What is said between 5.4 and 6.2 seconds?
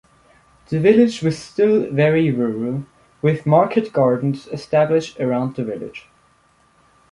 the village.